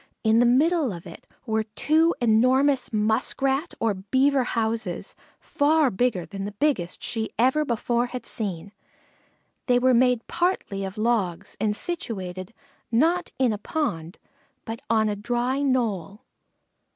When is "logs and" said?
10.97-11.75